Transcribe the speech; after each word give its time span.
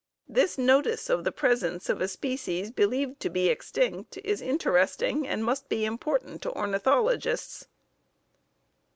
This 0.27 0.57
notice 0.57 1.11
of 1.11 1.23
the 1.23 1.31
presence 1.31 1.87
of 1.87 2.01
a 2.01 2.07
species 2.07 2.71
believed 2.71 3.19
to 3.19 3.29
be 3.29 3.49
extinct 3.49 4.17
is 4.23 4.41
interesting 4.41 5.27
and 5.27 5.45
must 5.45 5.69
be 5.69 5.85
important 5.85 6.41
to 6.41 6.51
ornithologists. 6.57 7.67